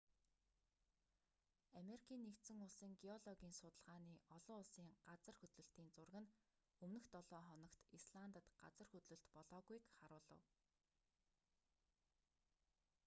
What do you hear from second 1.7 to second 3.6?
америкийн нэгдсэн улсын геологийн